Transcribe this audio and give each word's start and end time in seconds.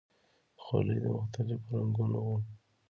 خولۍ 0.63 0.97
د 1.03 1.05
مختلفو 1.17 1.67
رنګونو 1.79 2.17
وي. 2.27 2.39